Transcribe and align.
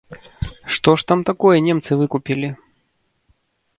Што 0.77 0.95
ж 1.01 1.07
там 1.11 1.19
такое 1.29 1.57
немцы 1.67 1.91
выкупілі? 2.03 2.49